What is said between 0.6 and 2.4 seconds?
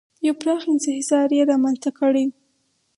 انحصار یې رامنځته کړی و.